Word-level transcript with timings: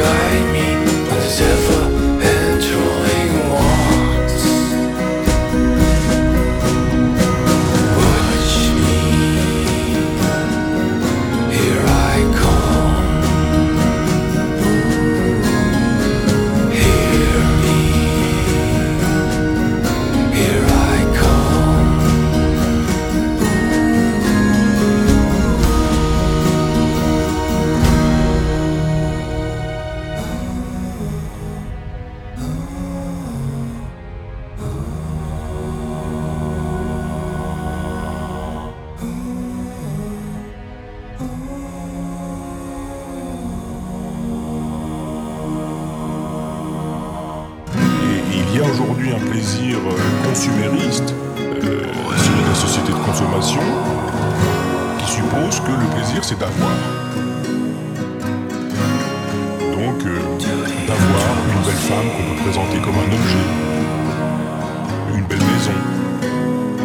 night. 0.00 0.49
Un 48.78 49.30
plaisir 49.30 49.78
euh, 49.78 50.28
consumériste, 50.28 51.12
euh, 51.38 51.82
de 51.82 52.48
la 52.48 52.54
société 52.54 52.92
de 52.92 52.98
consommation, 52.98 53.60
qui 54.98 55.10
suppose 55.10 55.58
que 55.60 55.72
le 55.72 55.86
plaisir 55.96 56.22
c'est 56.22 56.38
d'avoir. 56.38 56.70
Donc, 59.72 60.06
euh, 60.06 60.20
d'avoir 60.86 61.30
une 61.50 61.62
belle 61.66 61.82
femme 61.90 62.08
qu'on 62.16 62.34
peut 62.34 62.42
présenter 62.42 62.78
comme 62.78 62.94
un 62.94 63.12
objet, 63.12 63.48
une 65.16 65.24
belle 65.24 65.38
maison, 65.38 65.78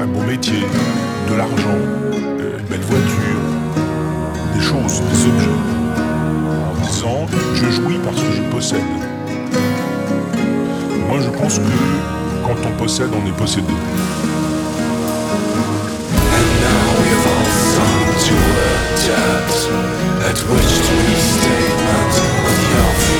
un 0.00 0.06
beau 0.06 0.22
métier, 0.22 0.64
de 1.28 1.34
l'argent, 1.34 1.80
euh, 2.14 2.58
une 2.60 2.66
belle 2.66 2.80
voiture, 2.80 3.42
des 4.54 4.62
choses, 4.62 5.02
des 5.02 5.26
objets. 5.26 5.58
En 6.72 6.86
disant, 6.86 7.26
je 7.54 7.70
jouis 7.70 7.98
parce 8.02 8.22
que 8.22 8.32
je 8.32 8.42
possède. 8.44 9.13
Pense 11.38 11.58
que 11.58 11.62
quand 12.44 12.56
on 12.66 12.72
possède, 12.78 13.10
on 13.12 13.26
est 13.26 13.36
possédé. 13.36 13.74
At 20.24 20.40
which 20.48 20.74
the 20.86 20.94
restatement 21.10 22.14
of 22.16 23.08
the 23.08 23.13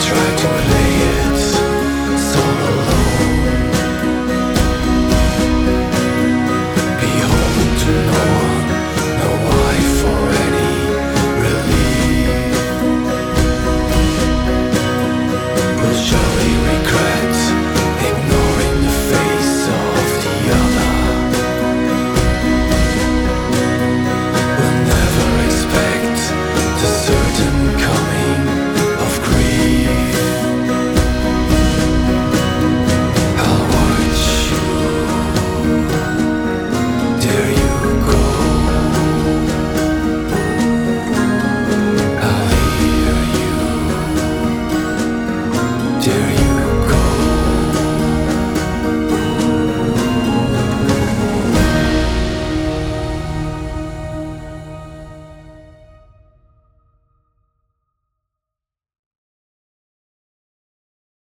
try 0.00 0.36
to 0.36 0.48
play 0.48 0.99